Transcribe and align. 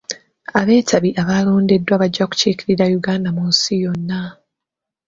Abeetabi 0.59 1.09
abalondeddwa 1.21 1.95
bajja 2.01 2.23
kukiikirira 2.29 2.85
Uganda 2.99 3.29
mu 3.35 3.43
nsi 3.51 3.73
yonna. 3.83 4.21